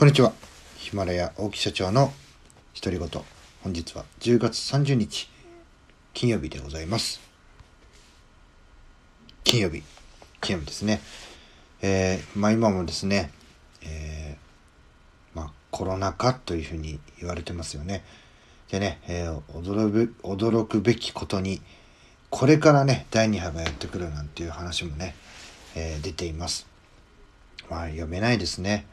[0.00, 0.32] こんにちは。
[0.78, 2.10] ヒマラヤ大木社長の
[2.74, 3.06] 独り言。
[3.62, 5.28] 本日は10月30日、
[6.14, 7.20] 金曜日でございます。
[9.44, 9.82] 金曜日、
[10.40, 11.02] 金曜日ですね。
[11.82, 13.30] えー、まあ今もですね、
[13.82, 18.02] えー、まあコロナ禍というふうに言われてますよね。
[18.70, 21.60] でね、えー、驚く驚くべきことに、
[22.30, 25.14] これからね、第2波がやってくるなんていう話もね、
[25.74, 26.66] えー、出ています。
[27.68, 28.86] まあ読めないですね。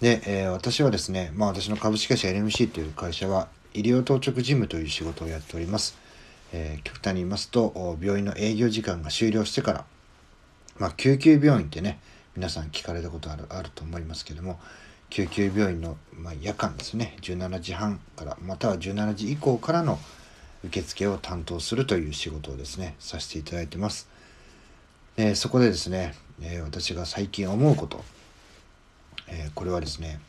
[0.00, 5.96] で、えー、私はですね、まあ私の株式会社 LMC という会社は医療当直事務という仕事をやっております。
[6.52, 9.84] えー、極端に言いますと、病院の営業時間が終了してから、
[10.78, 11.98] まあ救急病院ってね、
[12.36, 14.60] 皆さん聞かれたことあるあると思いますけども、
[15.08, 19.98] 救急病院の、まあ、夜間ですね、17時半から、または17時以降からの
[20.64, 24.08] 受付を担当するという仕事をですね、させていただいてます。
[25.16, 28.04] えー、そこでですね、えー、私が最近思うこと、
[29.28, 30.20] えー、これはですね、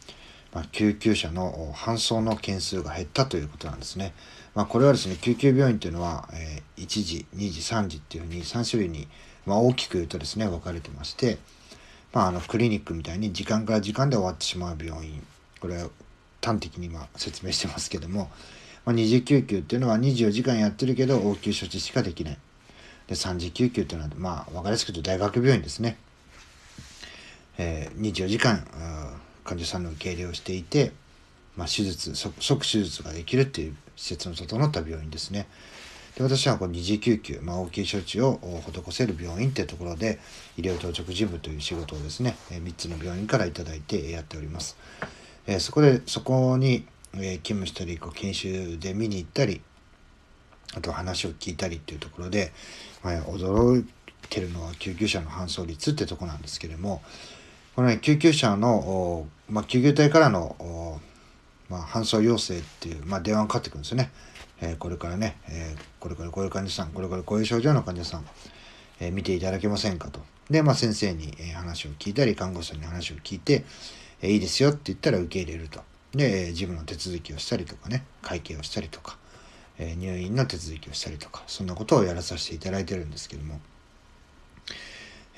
[0.53, 4.13] まあ、救急車の搬送の件数が減ったということなんですね。
[4.55, 9.07] まあ、これはですね、救急病院というのは、えー、1時、2時、3時っていうふうに3種類に、
[9.45, 11.37] まあ、大きく言うとですね、分かれてまして、
[12.13, 15.21] まあ、あのクリニックみたいに時間から時間で終わってしまう病院、
[15.59, 15.89] これは
[16.41, 18.31] 端的に今説明してますけども、
[18.85, 22.37] まあ、二次救急っていうのは24時間やってるけど応急処置しかできない。
[23.07, 25.97] で、三次救急っていうのは、まあ、分かりやすく言うと大学病院ですね。
[27.57, 28.65] えー、24時間
[29.43, 30.91] 患者さんの受け入れをしていて、
[31.55, 35.47] まあ、手術即手術ができるっていう施設の整った病院ですね。
[36.15, 40.19] で私はこう二次救急、まあ、応急処置を施せる病院っていうところで
[40.57, 44.77] 医療当直事務という仕事をですね3つの病院から頂いてやっております。
[45.45, 49.61] えー、そこでそこに、え勤務したりこう研修で見に行ったり
[50.75, 52.51] あと話を聞いたりっていうところで、
[53.01, 53.85] まあ、驚い
[54.29, 57.01] てるのは救急車の搬送率ってとこなんですけれども
[57.77, 60.99] この、救急車の、まあ、救急隊からの、
[61.69, 64.09] まあ、搬送要請っていう、まあ、電話がかかってくるんですよね。
[64.61, 68.25] えー、これからね、えー、これからこういう患者さん、これからこういう症状の患者さん、
[68.99, 70.21] えー、見ていただけませんかと。
[70.49, 73.63] で、まあ、先生に、え話を聞いたり、看護師さんに話を聞いて、
[74.23, 75.81] えいいですよって言ったら受け入れると。
[76.13, 79.19] で、事務の手続きをしたりとかね、会計をしたりとか、
[79.77, 83.61] え入院の手続きをしたりとか、そんなことをやらさせていただいてるんですけども、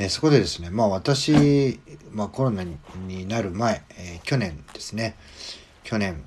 [0.01, 1.77] えー、そこでですね、まあ私、
[2.13, 5.17] まあコロナになる前、えー、去年ですね、
[5.83, 6.23] 去年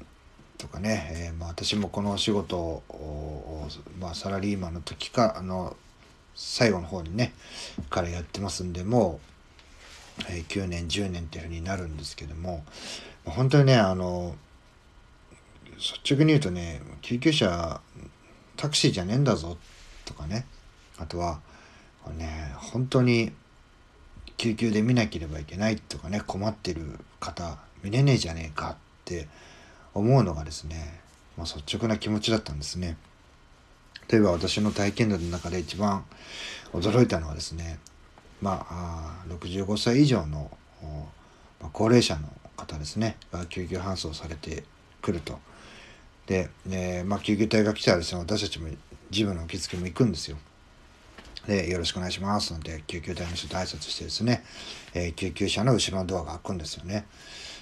[0.58, 3.66] とかね、えー、まあ私もこのお仕事を、
[3.98, 5.74] まあサラリーマンの時か、あの、
[6.34, 7.32] 最後の方にね、
[7.88, 9.20] からやってますんで、も
[10.18, 12.64] う、えー、9年、10年っていうふうになるんですけども、
[13.24, 14.36] 本当にね、あの、
[15.78, 17.80] 率直に言うとね、救急車、
[18.58, 19.56] タクシーじゃねえんだぞ、
[20.04, 20.44] とかね、
[20.98, 21.40] あとは、
[22.18, 23.32] ね、本当に
[24.36, 29.28] 救急で見なければいけないとかね困ってる方見れねえじゃねえかって
[29.94, 31.00] 思うのがですね、
[31.36, 32.96] まあ、率直な気持ちだったんですね。
[34.08, 36.04] 例えば私の体験談の中で一番
[36.72, 37.78] 驚いたのはですね
[38.40, 40.50] まあ65歳以上の、
[41.72, 44.64] 高齢者の方ですねが救急搬送されて
[45.00, 45.38] くると。
[46.26, 48.68] で、ねまあ、救急隊が来たらですね私たちも
[49.10, 50.36] 事務の受付も行くんですよ。
[51.46, 52.52] で、よろしくお願いします。
[52.52, 54.44] なんて救急隊の人と挨拶してですね、
[54.94, 57.06] え、救急車の後ろのドアが開くんですよね。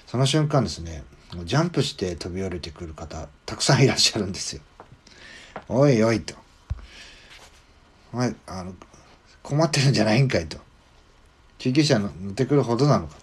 [0.06, 1.04] その瞬間ですね、
[1.44, 4.62] ジャンプして飛び降りてくる方、たくさんいらっしゃるんですよ。
[5.68, 6.34] おいおいと。
[8.12, 8.74] お前、あの、
[9.42, 10.58] 困ってるんじゃないんかいと。
[11.58, 13.16] 救急車乗ってくるほどなのか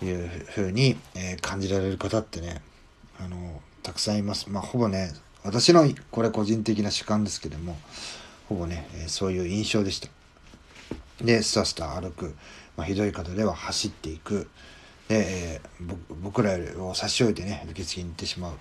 [0.00, 2.60] というふうに、え、感じられる方ってね、
[3.20, 4.50] あの、たくさんいます。
[4.50, 5.12] まあ、ほぼね、
[5.44, 7.78] 私のこれ個人的な主観ですけども、
[8.48, 10.08] ほぼね、えそういう印象でした。
[11.22, 12.34] で、スタスタ歩く、
[12.76, 14.48] まあ、ひどい方では走っていく、
[15.08, 18.52] で、えー、僕らを差し置いてね、受付に行ってしまう、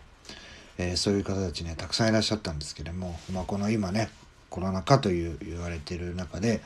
[0.77, 4.09] えー、そういう方たちね、たくさんいらっしゃったんですけども、まあ、この今ね、
[4.49, 6.61] コロナ禍という言われている中で、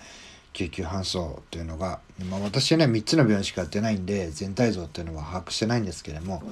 [0.53, 1.99] 救急搬送というのが、
[2.29, 6.43] まあ、私はね、3つの病院しかやってないんで、全体像っていうのは把握してないんですけども、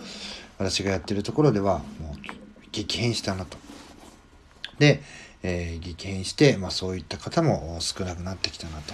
[0.58, 2.18] 私がやってるところでは、もう
[2.72, 3.58] 激変したなと。
[4.78, 5.02] で、
[5.44, 8.94] えー、激変して、まあ、そういった方も少なくなってきたなと。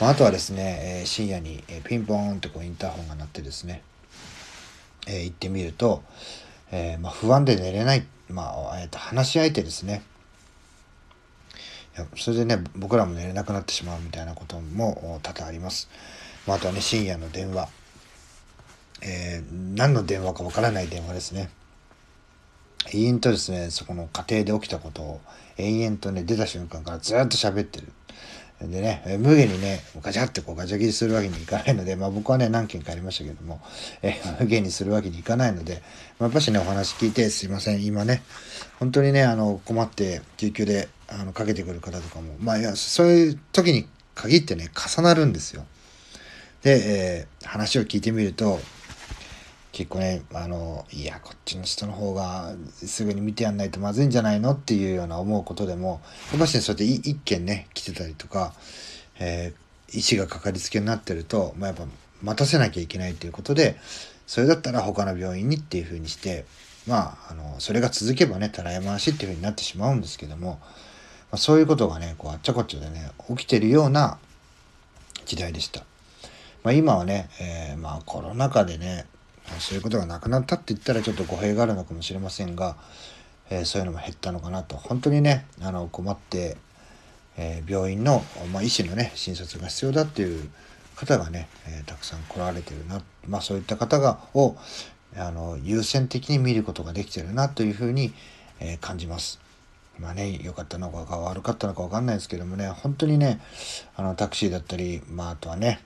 [0.00, 3.82] まあ、あとはですね、えー、深夜に、えピンポーンってこうインターホンが鳴ってですね、
[5.06, 6.02] えー、行ってみると、
[6.72, 10.02] えまあ、不安で寝れない、まあえー、と話し相手ですね。
[12.16, 15.88] それでね、僕らも寝れなくなってしまうみたいなことも多々あります。
[16.46, 17.68] まあ、あとはね、深夜の電話。
[19.00, 21.50] えー、何の電話かわからない電話ですね。
[22.94, 25.20] 延々とですね、そこの家庭で起きたことを
[25.56, 27.88] 延々とね、出た瞬間からずっと喋ってる。
[28.60, 33.60] でね、無限にね、ガチャってこうガチャ切りするわけにいかないので、まあ僕はね、何件かありましたけども、
[34.02, 35.82] え無限にするわけにいかないので、
[36.18, 37.84] まあ、やっぱしね、お話聞いてすいません。
[37.84, 38.22] 今ね、
[38.78, 45.64] 本当にね、あの、困って救急であのかけてくる方とかも、まあいや、そういう時に限ってね、重なるんですよ。
[46.62, 48.60] で、えー、話を聞いてみると、
[49.74, 56.00] 結構ね、あの、いや、こっちの人の方がすぐに見てやんないとまずいんじゃないのっていうような思うことでも、
[56.30, 58.54] やっぱしね、そうやって一件ね、来てたりとか、
[59.18, 61.86] えー、医師がかかりつけになってると、まあ、やっぱ
[62.22, 63.76] 待たせなきゃいけないということで、
[64.28, 66.44] それだったら他の病院にっていうふうにして、
[66.86, 70.68] まあ、あの、それが続けばね、たらい回しっていうふうになってしまうんですけども、ま
[71.32, 74.18] あ、そういうことがね、こう、あっちゃこっちゃでね、起きてるような
[75.26, 75.80] 時代でした。
[76.62, 79.06] まあ、今はね、えー、まあコロナ禍でね、
[79.58, 82.76] そういうことがなくなったって言ったらちょっと語弊があるのかもしれませんが、
[83.50, 86.56] えー、そういうのも減ったのかなと本当にねあの困って、
[87.36, 90.48] えー、病院の、まあ、医師のね診察が必要だっていう
[90.96, 94.56] 方がね、えー、たくさん来られてるな、まあ、そういった方がを
[95.16, 98.12] あの優先的に見ることができてるなというふうに、
[98.58, 99.40] え感じます。
[100.00, 103.40] まあね、良かったのか悪かったのか分かんないですけどもね、本当にね、
[103.94, 105.80] あのタクシーだったり、まああとはね、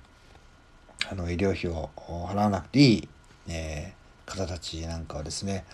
[1.11, 3.09] あの医療費を払わなくていい
[3.49, 5.65] えー、方たちなんかはですね、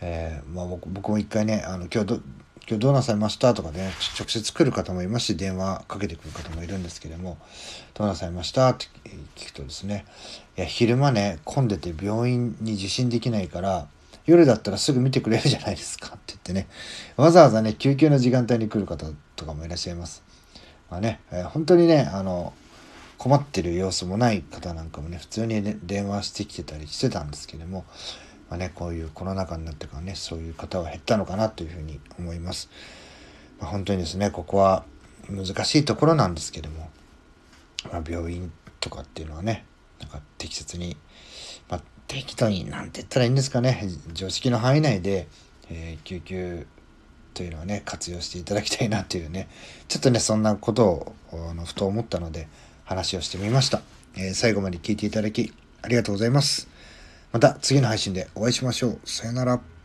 [0.00, 2.20] えー、まあ、僕も一回ねあの今日ど
[2.68, 7.36] 今日どうなさいましたとかね直接来る方もいますし電話かけてくる方もいるんですけども
[7.94, 8.86] どうなさいましたって
[9.34, 10.04] 聞くとですね
[10.56, 13.88] いや昼間ね混んでて病院に受診できないから
[14.24, 16.68] 夜だったらすぐ見てくれるじゃないですかって言ってね
[17.16, 20.22] わざわざね救急の時間帯に来る方とかもいらっしゃいます。
[20.90, 22.52] まあね、えー、本当にねあの
[23.20, 27.84] 困ってる様子もない方なんかもね普通に、ね、電話してきてたりしてたんですけども、
[28.48, 32.70] まあね、こういうコロナ禍になってからねそういう方は減ったのかなというふうに思います。
[33.60, 34.84] まあ、本当にですねここは
[35.28, 36.88] 難しいところなんですけども、
[37.92, 38.50] まあ、病院
[38.80, 39.66] とかっていうのはね
[40.00, 40.96] なんか適切に、
[41.68, 45.28] まあ、適当になんて言ったらいいんですかね常識の範囲内で、
[45.68, 46.66] えー、救急
[47.34, 49.50] というのはね活用していただきたいなというね
[49.88, 51.14] ちょっとねそんなことを
[51.50, 52.48] あのふと思ったので
[52.90, 53.82] 話をしてみました。
[54.16, 56.68] えー、最後まで聞いていただきありがとうございます。
[57.32, 58.98] また次の配信でお会いしましょう。
[59.04, 59.79] さよなら。